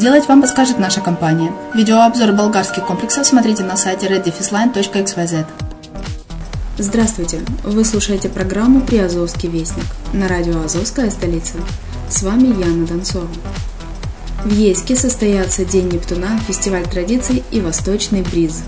[0.00, 1.52] сделать, вам подскажет наша компания.
[1.74, 5.44] Видеообзор болгарских комплексов смотрите на сайте reddefisline.xyz.
[6.78, 7.40] Здравствуйте!
[7.64, 9.84] Вы слушаете программу «Приазовский вестник»
[10.14, 11.58] на радио «Азовская столица».
[12.08, 13.28] С вами Яна Донцова.
[14.42, 18.62] В Ейске состоятся День Нептуна, фестиваль традиций и Восточный бриз.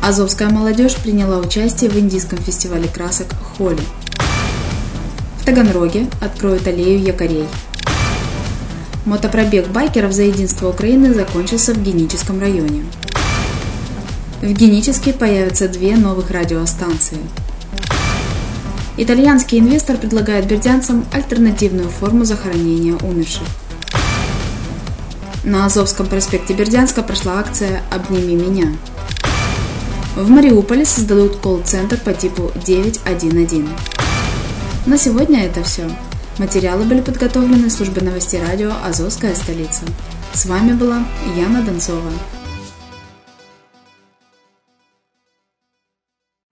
[0.00, 3.26] Азовская молодежь приняла участие в индийском фестивале красок
[3.58, 3.82] Холи.
[5.40, 7.48] В Таганроге откроют аллею якорей.
[9.06, 12.84] Мотопробег байкеров за единство Украины закончился в Геническом районе.
[14.42, 17.18] В Геническе появятся две новых радиостанции.
[18.98, 23.46] Итальянский инвестор предлагает бердянцам альтернативную форму захоронения умерших.
[25.44, 28.76] На Азовском проспекте Бердянска прошла акция «Обними меня».
[30.14, 33.64] В Мариуполе создадут колл-центр по типу 911.
[34.84, 35.88] На сегодня это все.
[36.40, 39.82] Материалы были подготовлены службой новостей радио «Азовская столица».
[40.32, 41.04] С вами была
[41.36, 42.10] Яна Донцова.